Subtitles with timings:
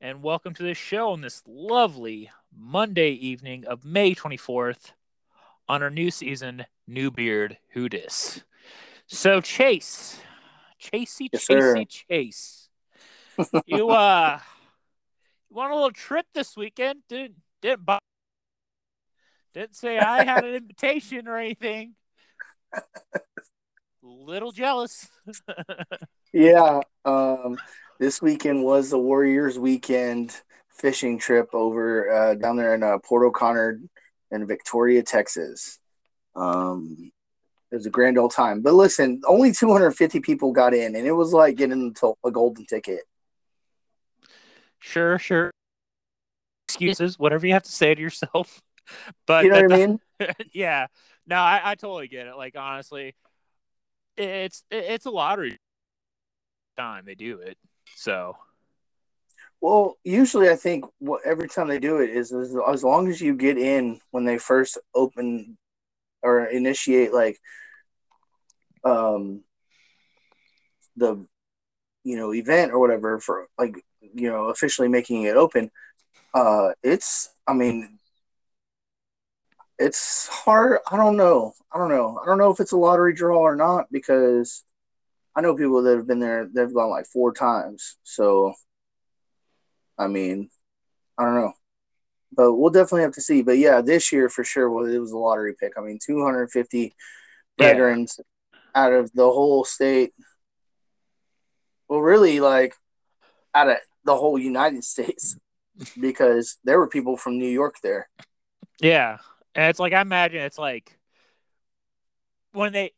[0.00, 4.92] And welcome to this show on this lovely Monday evening of May 24th
[5.68, 8.42] on our new season, New Beard Who Dis.
[9.06, 10.20] So, Chase,
[10.82, 11.46] Chasey, Yes.
[11.46, 12.68] Chasey, Chase,
[13.66, 14.38] you uh,
[15.50, 17.00] you want a little trip this weekend?
[17.08, 17.98] Didn't didn't buy,
[19.52, 21.94] didn't say I had an invitation or anything.
[24.02, 25.08] Little jealous.
[26.32, 27.58] Yeah, um,
[28.00, 30.34] this weekend was the Warriors weekend
[30.70, 33.78] fishing trip over uh, down there in uh, Port O'Connor
[34.30, 35.78] in Victoria, Texas.
[36.34, 37.12] Um,
[37.70, 38.62] it was a grand old time.
[38.62, 42.64] But listen, only 250 people got in, and it was like getting to a golden
[42.64, 43.02] ticket.
[44.78, 45.50] Sure, sure.
[46.70, 48.60] Excuses, whatever you have to say to yourself.
[49.24, 50.00] But You know what I mean?
[50.52, 50.88] yeah,
[51.24, 52.34] no, I, I totally get it.
[52.34, 53.14] Like honestly,
[54.16, 55.58] it's it's a lottery
[56.76, 57.56] time they do it.
[57.94, 58.36] So
[59.60, 63.20] Well, usually I think what every time they do it is as, as long as
[63.20, 65.56] you get in when they first open
[66.22, 67.38] or initiate like
[68.84, 69.42] um
[70.96, 71.26] the
[72.04, 75.70] you know event or whatever for like you know officially making it open
[76.34, 77.98] uh it's I mean
[79.78, 80.78] it's hard.
[80.90, 81.52] I don't know.
[81.72, 82.18] I don't know.
[82.22, 84.64] I don't know if it's a lottery draw or not because
[85.36, 88.54] I know people that have been there they've gone like four times so
[89.98, 90.48] I mean,
[91.18, 91.52] I don't know,
[92.32, 93.42] but we'll definitely have to see.
[93.42, 95.74] But yeah, this year for sure, well, it was a lottery pick.
[95.76, 96.94] I mean, 250
[97.58, 97.68] Yeah.
[97.68, 98.18] veterans
[98.74, 100.12] out of the whole state.
[101.88, 102.74] Well, really, like
[103.54, 105.36] out of the whole United States,
[106.00, 108.08] because there were people from New York there.
[108.80, 109.18] yeah,
[109.54, 110.98] and it's like I imagine it's like
[112.52, 112.92] when they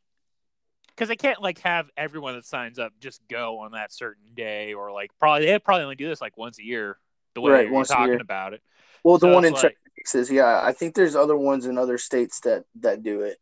[1.03, 4.73] because they can't like have everyone that signs up just go on that certain day
[4.73, 6.97] or like probably they probably only do this like once a year
[7.35, 8.63] the way Right, you're talking about it.
[9.03, 11.99] Well, the So one in like- Texas, yeah, I think there's other ones in other
[11.99, 13.39] states that that do it.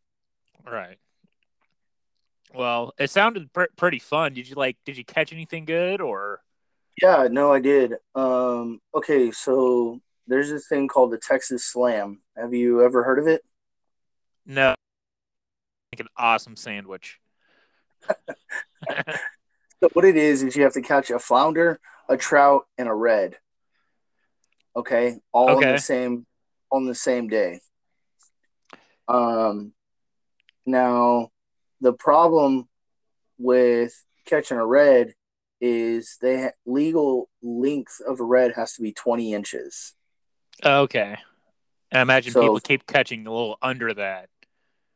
[0.67, 0.97] Right.
[2.55, 4.33] Well, it sounded pr- pretty fun.
[4.33, 4.77] Did you like?
[4.87, 6.41] Did you catch anything good or?
[7.03, 7.95] Yeah, no, I did.
[8.15, 12.21] Um, okay, so there's this thing called the Texas Slam.
[12.37, 13.43] Have you ever heard of it?
[14.47, 14.75] No.
[15.93, 17.20] Make an awesome sandwich.
[19.83, 22.93] So what it is is you have to catch a flounder, a trout, and a
[22.95, 23.37] red.
[24.77, 26.27] Okay, all on the same
[26.71, 27.61] on the same day.
[29.09, 29.73] Um,
[30.67, 31.31] now
[31.81, 32.69] the problem
[33.39, 33.95] with
[34.27, 35.15] catching a red
[35.63, 39.95] is they ha- legal length of a red has to be twenty inches.
[40.65, 41.17] okay.
[41.93, 44.29] I imagine So- people keep catching a little under that.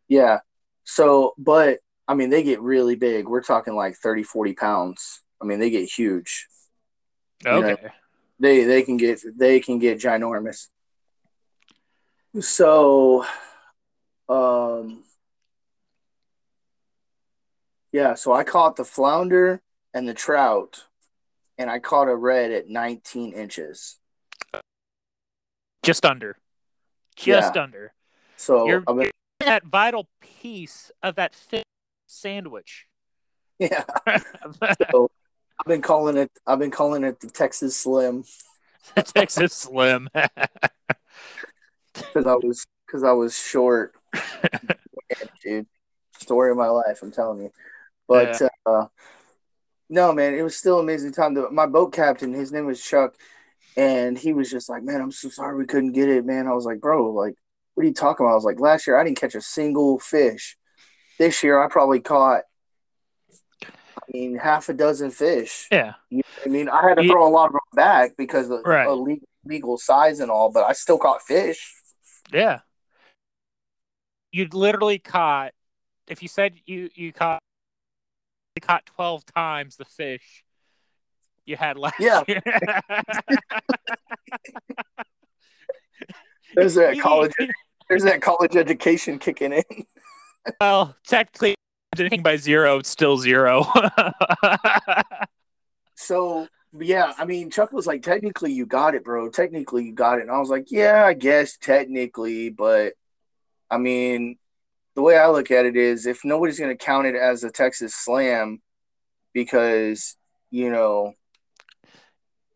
[0.08, 0.40] Yeah.
[0.84, 3.28] So, but I mean, they get really big.
[3.28, 5.22] We're talking like 30, 40 pounds.
[5.40, 6.46] I mean, they get huge.
[7.44, 7.88] know, Okay.
[8.38, 10.68] they they can get they can get ginormous.
[12.40, 13.24] So,
[14.28, 15.04] um,
[17.92, 18.14] yeah.
[18.14, 20.84] So I caught the flounder and the trout,
[21.58, 23.98] and I caught a red at 19 inches.
[25.82, 26.36] Just under.
[27.16, 27.92] Just under.
[28.36, 29.10] So You're, I mean,
[29.40, 31.62] that vital piece of that fish
[32.14, 32.86] sandwich.
[33.58, 36.30] yeah, I've been calling it.
[36.46, 38.24] I've been calling it the Texas Slim
[38.94, 40.08] the Texas Slim.
[41.94, 43.94] because I was because I was short.
[44.14, 45.66] Yeah, dude,
[46.18, 47.00] story of my life.
[47.02, 47.50] I'm telling you.
[48.06, 48.86] But uh,
[49.88, 51.34] no, man, it was still an amazing time.
[51.34, 53.14] The, my boat captain, his name was Chuck,
[53.76, 56.52] and he was just like, "Man, I'm so sorry we couldn't get it, man." I
[56.52, 57.34] was like, "Bro, like,
[57.74, 59.98] what are you talking about?" I was like, "Last year I didn't catch a single
[59.98, 60.56] fish.
[61.18, 62.42] This year I probably caught,
[63.96, 65.68] I mean, half a dozen fish.
[65.70, 65.94] yeah.
[66.10, 68.60] You know I mean, I had to throw a lot of them back because of,
[68.64, 68.88] Right.
[68.88, 71.72] legal, legal size and all, but I still caught fish.
[72.32, 72.60] Yeah.
[74.32, 75.52] You literally caught
[76.08, 77.40] if you said you you caught
[78.56, 80.44] you caught 12 times the fish
[81.46, 82.22] you had last Yeah.
[82.26, 82.42] year.
[86.54, 87.32] There's that college.
[87.88, 89.62] There's that college education kicking in.
[90.60, 91.54] Well, technically
[91.98, 93.66] anything by zero, it's still zero.
[95.96, 96.46] So
[96.78, 99.30] yeah, I mean, Chuck was like, technically, you got it, bro.
[99.30, 100.22] Technically, you got it.
[100.22, 102.94] And I was like, yeah, I guess technically, but
[103.70, 104.36] I mean,
[104.94, 107.50] the way I look at it is if nobody's going to count it as a
[107.50, 108.60] Texas slam
[109.32, 110.16] because,
[110.50, 111.14] you know.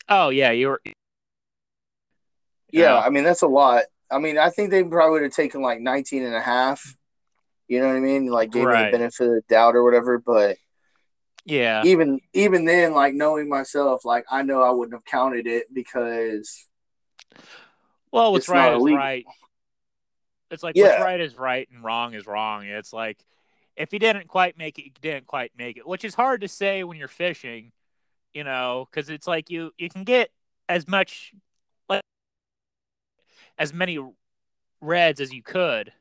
[0.09, 0.83] Oh, yeah, you were.
[2.71, 3.85] Yeah, I mean, that's a lot.
[4.11, 6.83] I mean, I think they probably would have taken like 19 and a half.
[7.69, 8.27] You know what I mean?
[8.27, 8.87] Like, gave right.
[8.87, 10.57] me the benefit of the doubt or whatever, but
[11.49, 11.83] yeah.
[11.85, 16.67] Even even then, like knowing myself, like I know I wouldn't have counted it because
[18.13, 19.25] Well, what's right is right.
[20.51, 20.85] It's like yeah.
[20.85, 22.65] what's right is right and wrong is wrong.
[22.65, 23.25] It's like
[23.77, 26.49] if you didn't quite make it, you didn't quite make it, which is hard to
[26.49, 27.73] say when you're fishing,
[28.35, 30.31] you know, because it's like you you can get
[30.69, 31.33] as much
[31.89, 32.03] like
[33.59, 33.99] as many
[34.83, 35.93] reds as you could,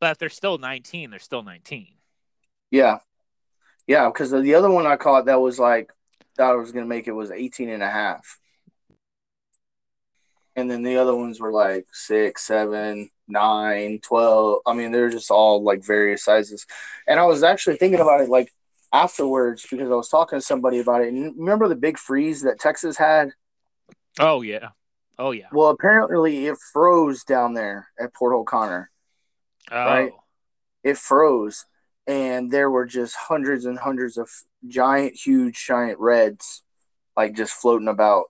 [0.00, 1.88] but if they're still 19, they're still 19.
[2.70, 2.98] Yeah,
[3.86, 5.92] yeah, because the other one I caught that was like
[6.36, 8.38] thought I was gonna make it was 18 and a half.
[10.54, 14.60] And then the other ones were like six, seven, nine, 12.
[14.66, 16.66] I mean, they're just all like various sizes.
[17.06, 18.50] And I was actually thinking about it like
[18.92, 21.12] afterwards because I was talking to somebody about it.
[21.12, 23.30] And remember the big freeze that Texas had?
[24.18, 24.70] Oh yeah.
[25.18, 25.48] Oh yeah.
[25.52, 28.90] Well, apparently it froze down there at Port O'Connor.
[29.70, 29.84] Oh.
[29.84, 30.12] Right?
[30.84, 31.66] It froze
[32.06, 34.30] and there were just hundreds and hundreds of
[34.66, 36.62] giant, huge, giant reds,
[37.16, 38.26] like just floating about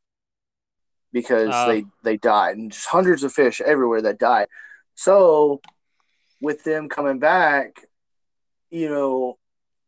[1.12, 4.49] because uh, they they died, and just hundreds of fish everywhere that died.
[4.94, 5.61] So,
[6.41, 7.87] with them coming back,
[8.71, 9.39] you know,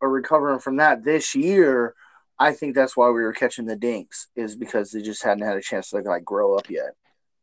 [0.00, 1.94] or recovering from that this year,
[2.38, 5.56] I think that's why we were catching the dinks is because they just hadn't had
[5.56, 6.90] a chance to like grow up yet.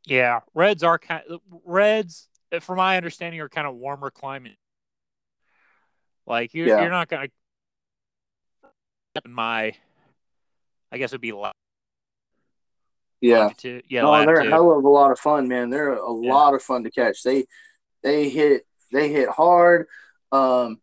[0.05, 1.23] Yeah, reds are kind
[1.63, 4.57] reds, from my understanding, are kind of warmer climate.
[6.27, 6.81] Like you're yeah.
[6.81, 7.27] you're not gonna
[9.27, 9.73] my
[10.91, 11.33] I guess it'd be
[13.21, 13.39] yeah.
[13.39, 13.83] longitude.
[13.89, 15.69] yeah no, they're a hell of a lot of fun man.
[15.69, 16.33] They're a yeah.
[16.33, 17.23] lot of fun to catch.
[17.23, 17.45] They
[18.03, 19.87] they hit they hit hard.
[20.31, 20.79] Um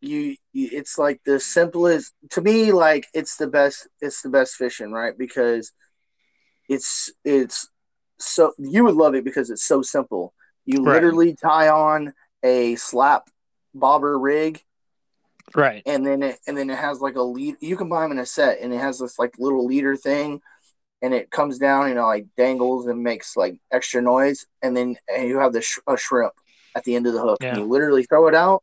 [0.00, 4.56] you, you it's like the simplest to me like it's the best it's the best
[4.56, 5.16] fishing right?
[5.16, 5.72] Because
[6.68, 7.68] it's it's
[8.18, 10.34] so you would love it because it's so simple
[10.64, 10.94] you right.
[10.94, 12.12] literally tie on
[12.42, 13.28] a slap
[13.74, 14.62] bobber rig
[15.54, 18.12] right and then it and then it has like a lead you can buy them
[18.12, 20.40] in a set and it has this like little leader thing
[21.00, 24.96] and it comes down and know like dangles and makes like extra noise and then
[25.14, 26.32] and you have the sh- a shrimp
[26.76, 27.50] at the end of the hook yeah.
[27.50, 28.62] and you literally throw it out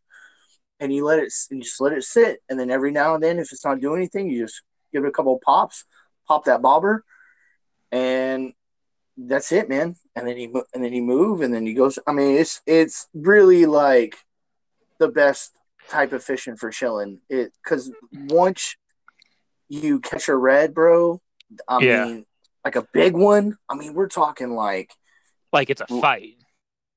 [0.79, 3.37] and you let it and just let it sit and then every now and then
[3.39, 4.61] if it's not doing anything you just
[4.93, 5.85] give it a couple pops
[6.27, 7.03] pop that bobber
[7.91, 8.53] and
[9.27, 12.11] that's it man and then you and then you move and then you go i
[12.11, 14.15] mean it's it's really like
[14.99, 15.51] the best
[15.89, 17.19] type of fishing for chilling.
[17.29, 18.75] It because once
[19.67, 21.21] you catch a red, bro,
[21.67, 22.05] I yeah.
[22.05, 22.25] mean,
[22.63, 23.57] like a big one.
[23.67, 24.91] I mean, we're talking like
[25.51, 26.35] like it's a fight.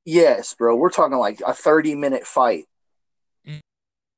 [0.04, 0.76] Yes, bro.
[0.76, 2.64] We're talking like a thirty minute fight.
[3.48, 3.60] Mm.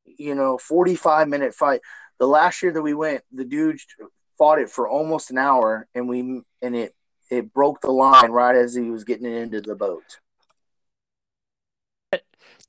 [0.07, 1.81] You know, forty five minute fight.
[2.19, 3.79] The last year that we went, the dude
[4.39, 6.95] fought it for almost an hour, and we and it
[7.31, 10.21] it broke the line right as he was getting it into the boat.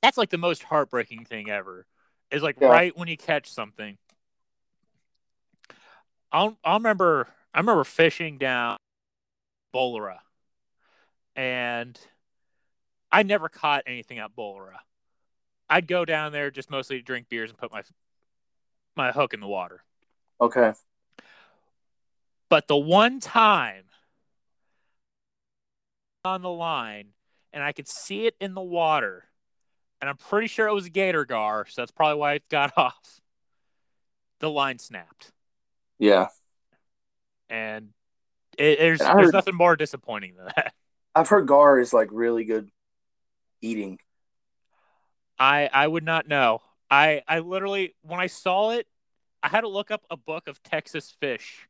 [0.02, 1.86] That's like the most heartbreaking thing ever
[2.30, 2.68] is like yeah.
[2.68, 3.98] right when you catch something.
[6.32, 8.76] I'll I remember I remember fishing down
[9.74, 10.18] Bolera,
[11.34, 11.98] and
[13.10, 14.78] I never caught anything at Bolera.
[15.68, 17.82] I'd go down there just mostly to drink beers and put my
[18.96, 19.82] my hook in the water.
[20.40, 20.72] Okay.
[22.48, 23.85] But the one time
[26.26, 27.08] on the line
[27.52, 29.24] and I could see it in the water
[30.00, 32.72] and I'm pretty sure it was a gator gar, so that's probably why it got
[32.76, 33.20] off.
[34.40, 35.32] The line snapped.
[35.98, 36.28] Yeah.
[37.48, 37.88] And
[38.58, 40.74] it, there's and there's nothing more disappointing than that.
[41.14, 42.68] I've heard gar is like really good
[43.62, 43.98] eating.
[45.38, 46.60] I I would not know.
[46.90, 48.86] I I literally when I saw it,
[49.42, 51.66] I had to look up a book of Texas fish.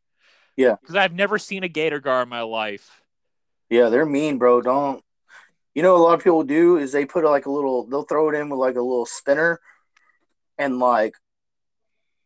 [0.56, 0.76] Yeah.
[0.80, 3.02] Because I've never seen a gator gar in my life.
[3.70, 4.60] Yeah, they're mean, bro.
[4.60, 5.02] Don't
[5.76, 8.30] you know, a lot of people do is they put like a little, they'll throw
[8.30, 9.60] it in with like a little spinner
[10.56, 11.12] and like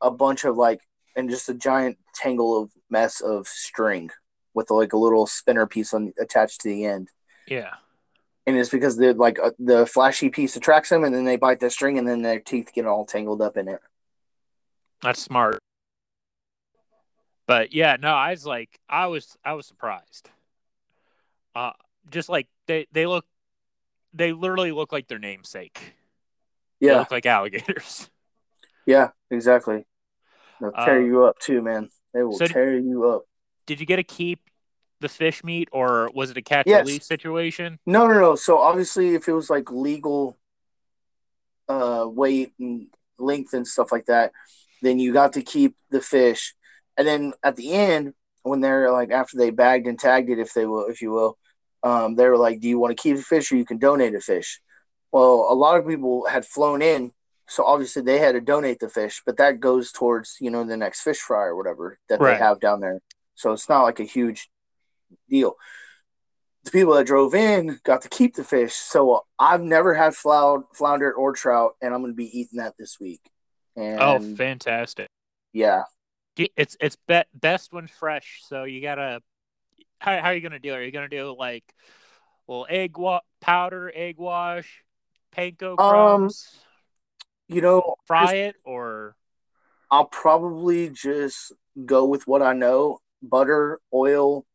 [0.00, 0.80] a bunch of like,
[1.16, 4.09] and just a giant tangle of mess of string
[4.54, 7.09] with like a little spinner piece on attached to the end.
[7.49, 7.75] Yeah.
[8.47, 11.59] And it's because the like uh, the flashy piece attracts them, and then they bite
[11.59, 13.80] the string, and then their teeth get all tangled up in it.
[15.02, 15.59] That's smart.
[17.49, 20.30] But yeah, no, I was like, I was, I was surprised.
[21.54, 21.73] Uh,
[22.11, 23.26] just like they, they look
[24.12, 25.95] they literally look like their namesake.
[26.80, 28.11] Yeah, they look like alligators.
[28.87, 29.85] Yeah, exactly.
[30.61, 31.88] They'll tear uh, you up too, man.
[32.12, 33.25] They will so tear you up.
[33.66, 34.40] did you get to keep
[35.00, 36.87] the fish meat, or was it a catch Yes.
[36.87, 37.78] release situation?
[37.87, 38.35] No, no, no.
[38.37, 40.37] So obviously, if it was like legal
[41.69, 42.88] uh, weight and
[43.19, 44.33] length and stuff like that,
[44.83, 46.54] then you got to keep the fish.
[46.97, 50.54] And then at the end, when they're like after they bagged and tagged it, if
[50.54, 51.38] they will, if you will,
[51.82, 54.14] um, they were like, "Do you want to keep the fish or you can donate
[54.14, 54.61] a fish?"
[55.12, 57.12] Well, a lot of people had flown in,
[57.49, 60.76] so obviously they had to donate the fish, but that goes towards you know the
[60.76, 62.35] next fish fry or whatever that Right.
[62.35, 63.00] they have down there.
[63.35, 64.49] So it's not like a huge
[65.28, 65.56] deal
[66.64, 68.75] the people that drove in got to keep the fish.
[68.75, 72.99] So I've never had flounder or trout, and I'm going to be eating that this
[73.00, 73.20] week.
[73.76, 75.09] And oh, fantastic!
[75.52, 75.85] yeah,
[76.56, 78.42] It's it's be- best when fresh.
[78.47, 79.23] So you gotta.
[79.99, 80.73] How, how are you gonna do?
[80.73, 80.76] it?
[80.76, 81.64] Are you gonna do like,
[82.47, 84.82] well, egg wa- powder, egg wash,
[85.37, 86.64] panko Um, crumbs,
[87.49, 89.16] you know, fry just- it, or
[89.90, 91.52] I'll probably just
[91.85, 94.47] go with what I know: butter, oil,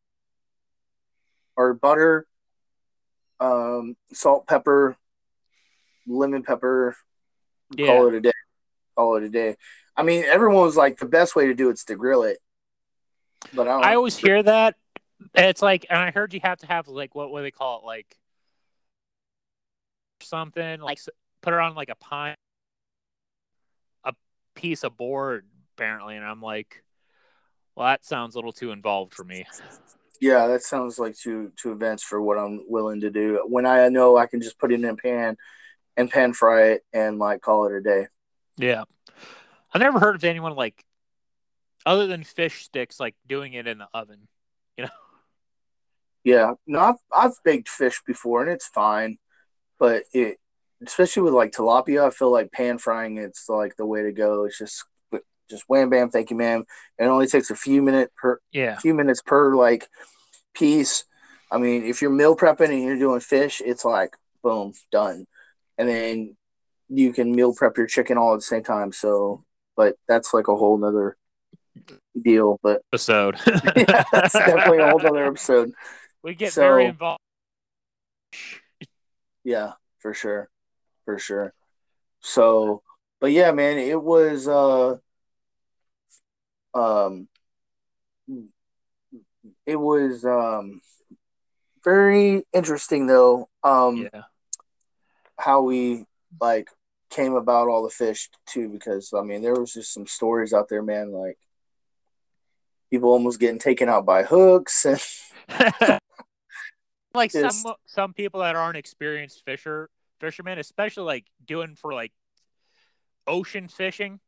[1.56, 2.26] or butter,
[3.38, 4.96] um, salt, pepper,
[6.06, 6.96] lemon pepper.
[7.76, 7.86] Yeah.
[7.86, 8.32] Call it a day.
[8.96, 9.56] Call it a day.
[9.96, 12.38] I mean, everyone was like, the best way to do it's to grill it.
[13.52, 14.74] But I, I always hear that.
[15.34, 17.80] It's like, and I heard you have to have like what what do they call
[17.80, 18.18] it, like
[20.20, 20.98] something like
[21.40, 22.34] put it on like a pine,
[24.04, 24.14] a
[24.54, 26.82] piece of board apparently, and I'm like,
[27.74, 29.46] well, that sounds a little too involved for me.
[30.20, 33.44] Yeah, that sounds like two two events for what I'm willing to do.
[33.46, 35.36] When I know I can just put it in a pan
[35.96, 38.06] and pan fry it and like call it a day.
[38.56, 38.84] Yeah,
[39.72, 40.84] I've never heard of anyone like
[41.84, 44.28] other than fish sticks like doing it in the oven.
[44.76, 44.90] You know.
[46.24, 49.18] Yeah, no, I've I've baked fish before and it's fine,
[49.78, 50.38] but it
[50.84, 54.44] especially with like tilapia, I feel like pan frying it's like the way to go.
[54.44, 54.84] It's just
[55.48, 56.64] just wham bam, thank you, ma'am.
[56.98, 59.88] It only takes a few minute per Yeah, few minutes per like
[60.54, 61.04] piece.
[61.50, 65.26] I mean, if you're meal prepping and you're doing fish, it's like boom, done.
[65.78, 66.36] And then
[66.88, 68.92] you can meal prep your chicken all at the same time.
[68.92, 69.44] So,
[69.76, 71.16] but that's like a whole nother
[72.20, 72.58] deal.
[72.62, 73.36] But episode.
[73.76, 75.72] yeah, that's definitely a whole nother episode.
[76.22, 77.20] we get So- very involved.
[79.44, 80.48] Yeah, for sure.
[81.04, 81.52] For sure.
[82.20, 82.82] So,
[83.20, 84.96] but yeah, man, it was uh
[86.74, 87.28] um
[89.64, 90.80] it was um
[91.84, 93.48] very interesting though.
[93.62, 94.22] Um Yeah,
[95.38, 96.04] how we
[96.40, 96.68] like
[97.16, 100.68] came about all the fish too because I mean there was just some stories out
[100.68, 101.38] there, man, like
[102.90, 105.00] people almost getting taken out by hooks and
[107.14, 112.12] like Just- some some people that aren't experienced fisher fishermen, especially like doing for like
[113.26, 114.20] ocean fishing.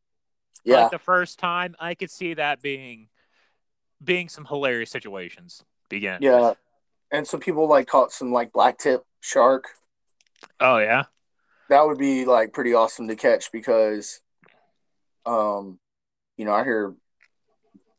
[0.64, 3.08] yeah, like the first time, I could see that being
[4.02, 5.62] being some hilarious situations.
[5.88, 6.18] Begin.
[6.20, 6.54] yeah.
[7.10, 9.68] And some people like caught some like black tip shark.
[10.60, 11.04] Oh yeah.
[11.68, 14.20] That would be like pretty awesome to catch because
[15.26, 15.78] um
[16.36, 16.94] you know i hear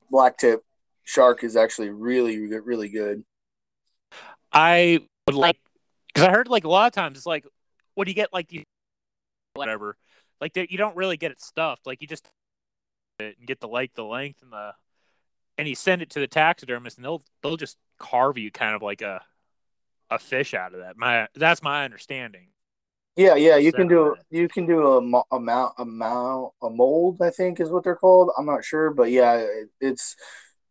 [0.09, 0.63] black tip
[1.03, 3.23] shark is actually really really good
[4.51, 5.57] I would like
[6.07, 7.45] because I heard like a lot of times it's like
[7.95, 8.63] what do you get like the
[9.53, 9.97] whatever,
[10.41, 11.85] like you don't really get it stuffed.
[11.85, 12.27] Like you just
[13.19, 14.73] and get the like the length and the
[15.57, 18.81] and you send it to the taxidermist and they'll they'll just carve you kind of
[18.81, 19.21] like a
[20.09, 20.97] a fish out of that.
[20.97, 22.47] My that's my understanding.
[23.19, 27.21] Yeah yeah you can do you can do a mo- amount mount a a mold
[27.21, 30.15] i think is what they're called i'm not sure but yeah it, it's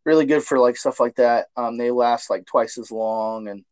[0.03, 3.63] really good for like stuff like that um they last like twice as long and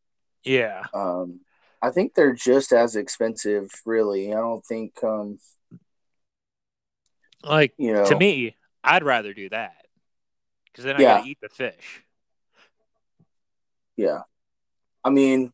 [0.44, 0.84] Yeah.
[0.94, 1.40] um
[1.82, 5.40] i think they're just as expensive really i don't think um
[7.44, 9.86] Like you know to me, I'd rather do that
[10.66, 11.18] because then I Yeah.
[11.18, 12.04] gotta eat the fish.
[13.96, 14.22] Yeah.
[15.04, 15.52] I mean,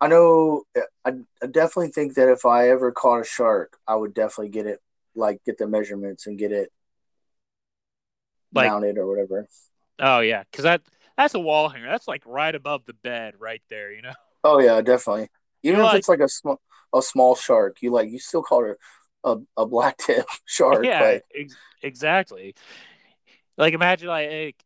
[0.00, 0.64] I know
[1.04, 4.66] I, I definitely think that if I ever caught a shark, I would definitely get
[4.66, 4.80] it,
[5.14, 6.70] like get the measurements and get it
[8.52, 9.46] Like- mounted or whatever.
[10.00, 10.82] Oh yeah, because that
[11.16, 11.86] that's a wall hanger.
[11.88, 13.92] That's like right above the bed, right there.
[13.92, 14.12] You know.
[14.42, 15.28] Oh yeah, definitely.
[15.62, 16.60] Even You're if like- it's like a small
[16.94, 18.78] a small shark, you like you still call it
[19.24, 20.84] a, a black tip shark.
[20.84, 22.54] yeah, Like, ex- exactly.
[23.56, 24.56] Like imagine like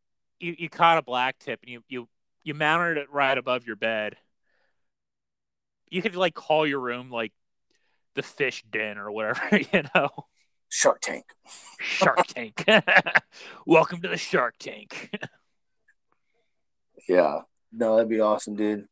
[0.40, 2.08] you you caught a black tip and you you
[2.44, 4.16] you mounted it right above your bed.
[5.90, 7.32] You could like call your room like
[8.14, 10.08] the fish den or whatever, you know.
[10.68, 11.24] Shark Tank.
[11.80, 12.64] Shark Tank.
[13.66, 15.10] Welcome to the Shark Tank.
[17.08, 17.40] Yeah.
[17.72, 18.86] No, that'd be awesome, dude.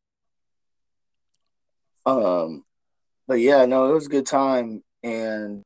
[2.04, 2.64] Um,
[3.26, 5.64] but yeah, no, it was a good time, and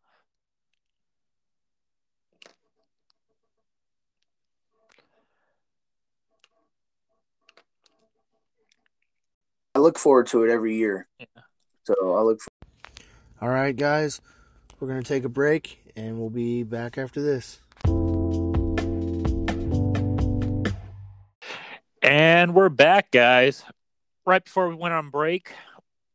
[9.80, 11.06] look forward to it every year.
[11.18, 11.26] Yeah.
[11.84, 12.40] So I look.
[12.40, 13.04] Forward.
[13.40, 14.20] All right, guys,
[14.78, 17.60] we're gonna take a break, and we'll be back after this.
[22.02, 23.64] And we're back, guys.
[24.26, 25.52] Right before we went on break,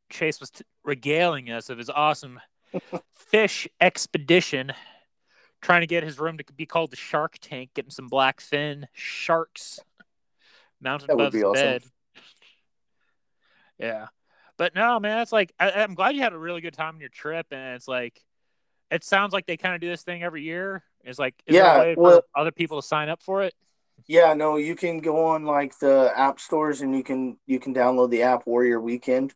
[0.10, 2.40] Chase was t- regaling us of his awesome
[3.14, 4.74] fish expedition,
[5.62, 9.80] trying to get his room to be called the Shark Tank, getting some blackfin sharks
[10.82, 11.64] mounted That would above be his awesome.
[11.64, 11.84] bed.
[13.80, 14.08] Yeah,
[14.58, 17.00] but no, man, it's like I, I'm glad you had a really good time on
[17.02, 18.22] your trip, and it's like
[18.92, 20.84] it sounds like they kind of do this thing every year.
[21.04, 23.44] It's like is there Yeah, a way well- for other people to sign up for
[23.44, 23.54] it?
[24.08, 27.74] Yeah, no, you can go on like the app stores and you can you can
[27.74, 29.34] download the app Warrior Weekend,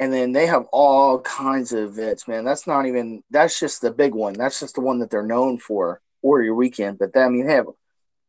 [0.00, 2.44] and then they have all kinds of events, man.
[2.44, 4.32] That's not even that's just the big one.
[4.34, 6.98] That's just the one that they're known for, Warrior Weekend.
[6.98, 7.66] But then you have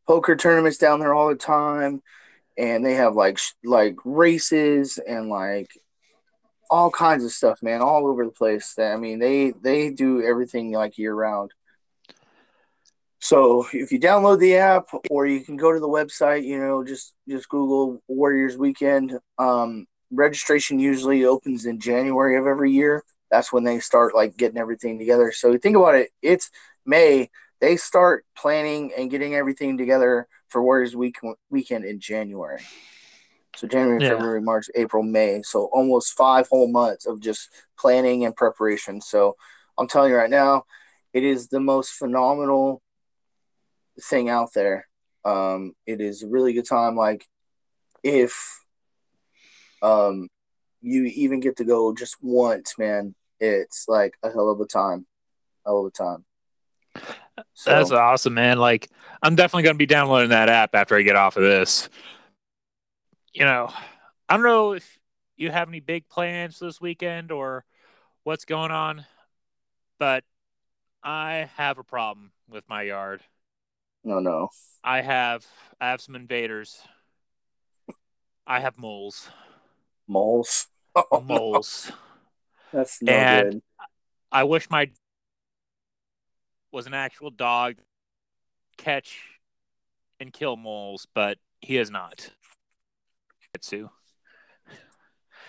[0.06, 2.02] poker tournaments down there all the time,
[2.56, 5.70] and they have like like races and like
[6.70, 8.78] all kinds of stuff, man, all over the place.
[8.78, 11.52] I mean, they they do everything like year round.
[13.18, 16.84] So if you download the app or you can go to the website, you know,
[16.84, 19.18] just just Google Warriors Weekend.
[19.38, 23.04] Um, registration usually opens in January of every year.
[23.30, 25.32] That's when they start like getting everything together.
[25.32, 26.10] So think about it.
[26.22, 26.50] It's
[26.86, 27.30] May.
[27.60, 31.16] They start planning and getting everything together for Warriors Week
[31.50, 32.60] weekend in January.
[33.56, 34.10] So January, Yeah.
[34.10, 35.42] February, March, April, May.
[35.42, 37.48] So almost five whole months of just
[37.78, 39.00] planning and preparation.
[39.00, 39.36] So
[39.76, 40.64] I'm telling you right now,
[41.12, 42.82] it is the most phenomenal
[44.02, 44.86] thing out there.
[45.24, 46.96] Um, it is a really good time.
[46.96, 47.26] Like
[48.02, 48.34] if
[49.82, 50.28] um
[50.80, 55.06] you even get to go just once, man, it's like a hell of a time.
[55.66, 56.24] Hell of a time.
[57.54, 58.58] So, That's awesome, man.
[58.58, 58.88] Like,
[59.22, 61.88] I'm definitely going to be downloading that app after I get off of this.
[63.32, 63.72] You know,
[64.28, 64.98] I don't know if
[65.36, 67.64] you have any big plans this weekend or
[68.24, 69.04] what's going on,
[69.98, 70.24] but
[71.02, 73.22] I have a problem with my yard.
[74.04, 74.48] no, no.
[74.82, 75.46] I have
[75.80, 76.80] I have some invaders.
[78.46, 79.28] I have moles.
[80.08, 80.66] Moles.
[80.96, 81.20] Oh, no.
[81.20, 81.92] Moles.
[82.72, 83.62] That's no And- good.
[84.32, 84.90] I wish my
[86.72, 87.76] was an actual dog
[88.76, 89.18] catch
[90.18, 92.30] and kill moles, but he is not.
[93.60, 93.90] Sue.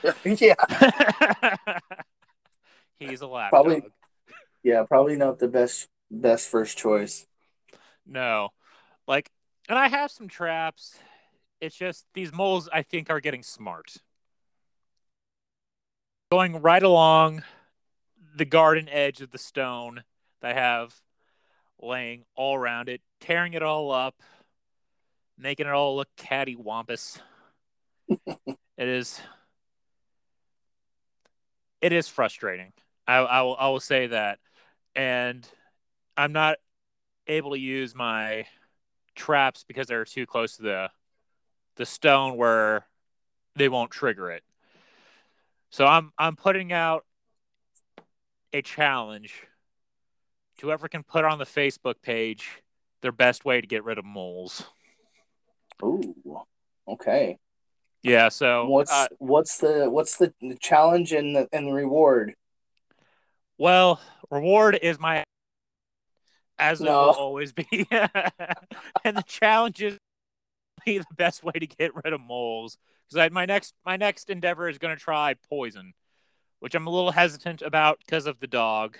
[0.25, 0.55] yeah.
[2.99, 3.91] He's a lap Probably- dog.
[4.63, 7.25] Yeah, probably not the best best first choice.
[8.05, 8.49] No,
[9.07, 9.31] like,
[9.69, 10.99] and I have some traps.
[11.59, 13.97] It's just these moles, I think, are getting smart.
[16.31, 17.43] Going right along
[18.35, 20.03] the garden edge of the stone
[20.41, 20.95] that I have
[21.81, 24.15] laying all around it, tearing it all up,
[25.37, 27.19] making it all look cattywampus.
[28.07, 29.19] it is.
[31.81, 32.73] It is frustrating.
[33.07, 33.55] I, I will.
[33.59, 34.39] I will say that,
[34.95, 35.47] and
[36.15, 36.57] I'm not
[37.27, 38.45] able to use my
[39.15, 40.89] traps because they're too close to the
[41.75, 42.85] the stone where
[43.55, 44.43] they won't trigger it.
[45.69, 47.05] So I'm I'm putting out
[48.53, 49.47] a challenge
[50.61, 52.61] whoever can put on the Facebook page
[53.01, 54.63] their best way to get rid of moles.
[55.83, 56.41] Ooh.
[56.87, 57.37] Okay.
[58.03, 62.35] Yeah, so What's uh, what's the what's the challenge and the and the reward?
[63.57, 65.23] well, reward is my
[66.57, 67.67] as it will always be.
[67.91, 69.97] and the challenge is
[70.85, 74.29] be the best way to get rid of moles because I my next my next
[74.29, 75.93] endeavor is going to try poison,
[76.59, 78.97] which I'm a little hesitant about because of the dog.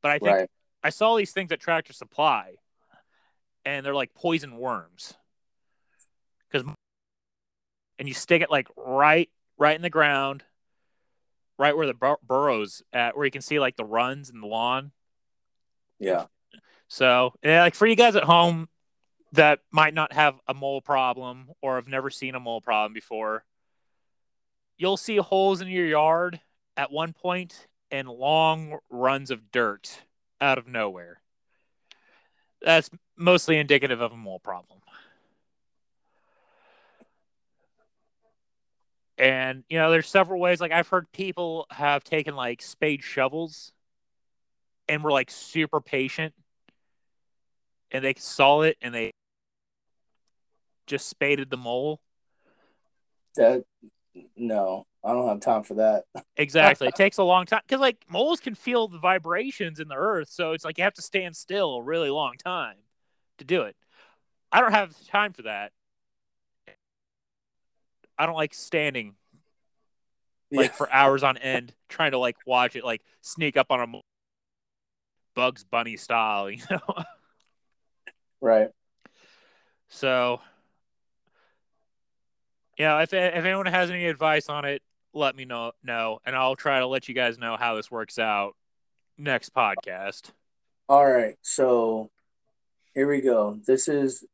[0.00, 0.50] But I think Right.
[0.88, 2.54] I saw these things at Tractor Supply,
[3.66, 5.12] and they're like poison worms.
[6.50, 6.66] Because
[7.98, 10.44] and you stick it like right right in the ground,
[11.58, 14.46] right where the bur- burrows at, where you can see like the runs in the
[14.46, 14.92] lawn.
[15.98, 16.24] Yeah.
[16.86, 18.70] So, yeah, like for you guys at home
[19.32, 23.44] that might not have a mole problem or have never seen a mole problem before,
[24.78, 26.40] you'll see holes in your yard
[26.78, 30.04] at one point and long runs of dirt
[30.40, 31.20] out of nowhere.
[32.62, 34.80] That's mostly indicative of a mole problem.
[39.16, 40.60] And you know, there's several ways.
[40.60, 43.72] Like I've heard people have taken like spade shovels
[44.88, 46.34] and were like super patient
[47.90, 49.12] and they saw it and they
[50.86, 52.00] just spaded the mole.
[53.36, 53.64] That
[54.36, 56.04] no, I don't have time for that.
[56.36, 56.88] Exactly.
[56.88, 60.28] it takes a long time because like moles can feel the vibrations in the earth,
[60.30, 62.76] so it's like you have to stand still a really long time
[63.38, 63.76] to do it.
[64.52, 65.72] I don't have time for that.
[68.18, 69.14] I don't like standing
[70.54, 70.76] like Yeah.
[70.76, 74.00] for hours on end, trying to like watch it, like sneak up on a
[75.34, 77.04] Bugs Bunny style, you know.
[78.40, 78.70] right.
[79.88, 80.40] So,
[82.78, 85.72] yeah, if if anyone has any advice on it, let me know.
[85.82, 88.54] know, and I'll try to let you guys know how this works out
[89.16, 90.30] next podcast.
[90.88, 91.34] All right.
[91.42, 92.10] So
[92.94, 93.58] here we go.
[93.66, 94.24] This is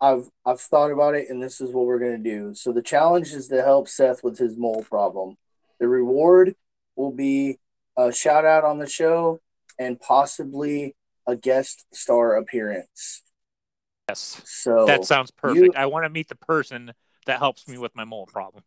[0.00, 2.54] I've I've thought about it and this is what we're gonna do.
[2.54, 5.36] So the challenge is to help Seth with his mole problem.
[5.80, 6.54] The reward
[6.96, 7.58] will be
[7.96, 9.40] a shout out on the show
[9.78, 10.94] and possibly
[11.26, 13.22] a guest star appearance.
[14.08, 15.64] Yes, So that sounds perfect.
[15.64, 16.92] you- I want to meet the person
[17.26, 18.64] that helps me with my mole problem.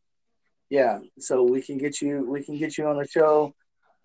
[0.69, 3.53] yeah, so we can get you we can get you on the show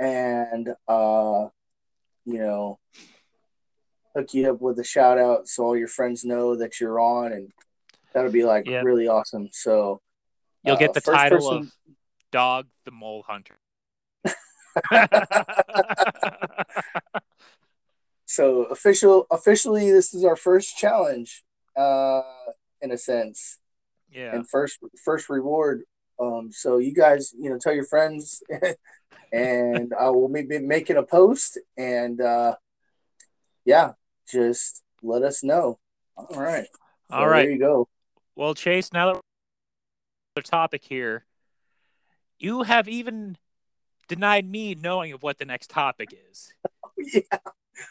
[0.00, 1.46] and uh
[2.24, 2.78] you know
[4.16, 7.32] hook you up with a shout out so all your friends know that you're on
[7.32, 7.52] and
[8.12, 8.82] that'll be like Yeah.
[8.82, 9.48] really awesome.
[9.52, 10.00] So
[10.64, 11.72] You'll uh, get the title person- of
[12.32, 13.56] Dog the Mole Hunter.
[18.26, 21.44] so official officially this is our first challenge
[21.76, 22.22] uh
[22.80, 23.58] in a sense
[24.14, 24.34] yeah.
[24.34, 25.82] and first first reward
[26.20, 28.42] um so you guys you know tell your friends
[29.32, 32.54] and i will be be making a post and uh
[33.64, 33.92] yeah
[34.30, 35.78] just let us know
[36.16, 36.66] all right
[37.10, 37.42] So All right.
[37.42, 37.88] there you go
[38.36, 39.20] Well, Chase, now that we're
[40.36, 41.24] the topic here,
[42.38, 43.36] you have even
[44.08, 46.52] denied me knowing of what the next topic is.
[47.12, 47.38] yeah.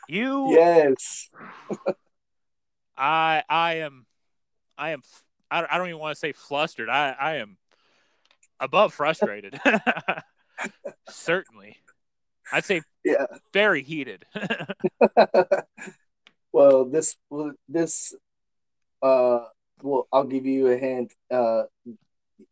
[0.07, 1.29] You, yes
[2.97, 4.05] I, I am,
[4.77, 5.01] I am,
[5.53, 6.89] I don't, I don't even want to say flustered.
[6.89, 7.57] I, I am
[8.59, 9.59] above frustrated.
[11.09, 11.77] Certainly,
[12.51, 14.25] I'd say yeah very heated.
[16.53, 17.15] well this
[17.67, 18.13] this
[19.01, 19.39] uh
[19.81, 21.63] well i'll give you a hint uh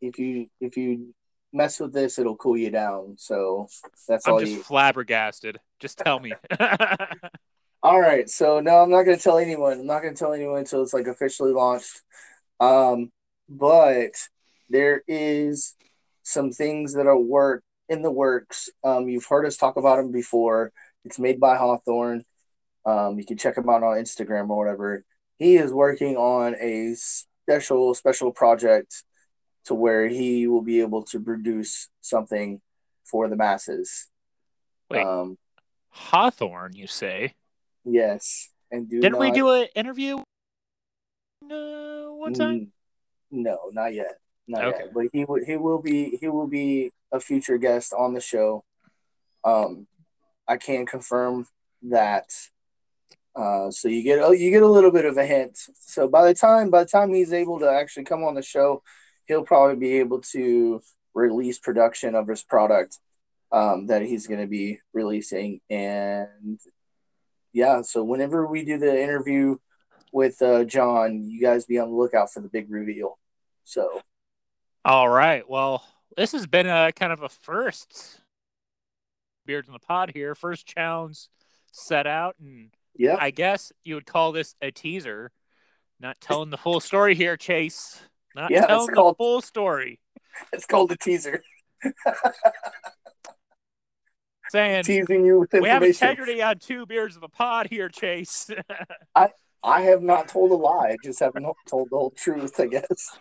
[0.01, 1.13] if you if you
[1.53, 3.67] mess with this it'll cool you down so
[4.07, 5.59] that's I'm all just you flabbergasted.
[5.79, 6.33] Just tell me.
[7.83, 10.33] all right so no i'm not going to tell anyone i'm not going to tell
[10.33, 12.01] anyone until it's like officially launched
[12.61, 13.11] um
[13.49, 14.11] but
[14.69, 15.75] there is
[16.23, 20.11] some things that are work in the works um you've heard us talk about them
[20.11, 20.71] before
[21.03, 22.23] it's made by hawthorne
[22.85, 25.03] um you can check him out on instagram or whatever
[25.37, 29.03] he is working on a special special project
[29.65, 32.61] to where he will be able to produce something
[33.03, 34.07] for the masses
[34.89, 35.05] Wait.
[35.05, 35.37] um
[35.93, 37.33] Hawthorne, you say?
[37.83, 40.19] yes and do Didn't we do an interview?
[41.41, 41.80] No,
[42.21, 42.59] one time.
[42.59, 42.71] Mm,
[43.31, 44.15] No, not yet.
[44.47, 44.83] Not Okay.
[44.85, 44.93] yet.
[44.93, 48.63] But he will he will be he will be a future guest on the show.
[49.43, 49.87] Um
[50.47, 51.47] I can confirm
[51.83, 52.27] that.
[53.35, 55.57] Uh so you get oh you get a little bit of a hint.
[55.93, 58.83] So by the time by the time he's able to actually come on the show,
[59.27, 60.81] he'll probably be able to
[61.13, 62.99] release production of his product
[63.51, 65.61] um that he's gonna be releasing.
[65.69, 66.59] And
[67.53, 69.57] yeah, so whenever we do the interview
[70.11, 73.17] with uh, John, you guys be on the lookout for the big reveal.
[73.63, 74.01] So
[74.85, 75.47] All right.
[75.49, 75.83] Well,
[76.17, 78.19] this has been a kind of a first
[79.45, 80.35] beards in the pod here.
[80.35, 81.27] First challenge
[81.71, 85.31] set out, and yeah, I guess you would call this a teaser.
[85.99, 88.01] Not telling the full story here, Chase.
[88.35, 89.99] Not Yeah, telling called- the full story.
[90.53, 91.41] it's called the teaser,
[94.49, 95.61] Saying teasing you with information.
[95.63, 98.49] we have integrity on two beards of the pod here, Chase.
[99.15, 99.29] I
[99.63, 100.91] have not told a lie.
[100.91, 102.59] I just haven't told the whole truth.
[102.59, 103.17] I guess.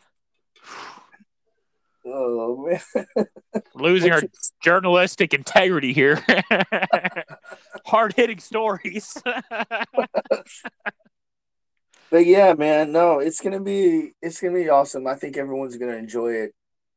[2.04, 3.26] Oh man,
[3.74, 4.22] Losing our
[4.62, 6.24] journalistic integrity here.
[7.86, 9.20] Hard hitting stories.
[12.10, 15.06] but yeah, man, no, it's gonna be it's gonna be awesome.
[15.06, 16.54] I think everyone's gonna enjoy it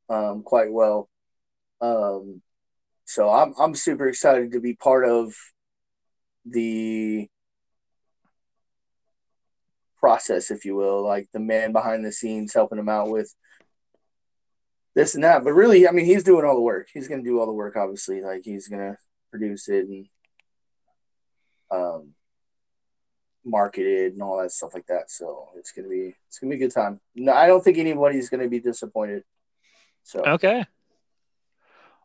[0.10, 1.10] um, quite well.
[1.82, 2.42] Um,
[3.06, 5.34] so I'm I'm super excited to be part of
[6.46, 7.28] the
[10.04, 13.34] process, if you will, like the man behind the scenes helping him out with
[14.96, 15.46] this and that.
[15.46, 16.90] But really, I mean, he's doing all the work.
[16.94, 18.22] He's gonna do all the work, obviously.
[18.22, 18.98] Like he's gonna
[19.32, 20.06] produce it and
[21.72, 22.10] um
[23.46, 25.10] market it and all that stuff like that.
[25.10, 27.00] So it's gonna be it's gonna be a good time.
[27.16, 29.24] No, I don't think anybody's gonna be disappointed.
[30.04, 30.66] So Okay.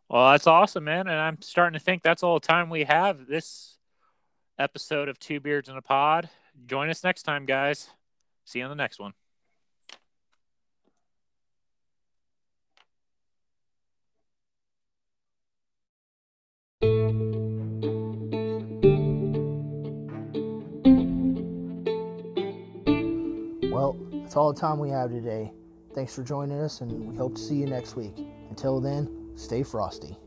[0.07, 1.09] Well, that's awesome, man.
[1.09, 3.77] And I'm starting to think that's all the time we have this
[4.57, 6.29] episode of Two Beards in a Pod.
[6.65, 7.89] Join us next time, guys.
[8.45, 9.13] See you on the next one.
[23.71, 25.51] Well, that's all the time we have today.
[25.95, 28.13] Thanks for joining us, and we hope to see you next week.
[28.49, 30.17] Until then, stay frosty.